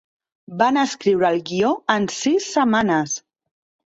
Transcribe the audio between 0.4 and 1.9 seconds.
Van escriure el guió